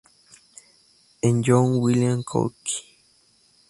En 1.21 1.43
John 1.43 1.75
William 1.79 2.23
Cooke. 2.23 2.87